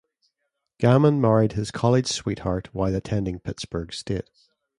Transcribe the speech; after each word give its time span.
Gammon 0.79 1.21
married 1.21 1.51
his 1.53 1.69
college 1.69 2.07
sweetheart 2.07 2.69
while 2.73 2.95
attending 2.95 3.37
Pittsburg 3.39 3.93
State. 3.93 4.27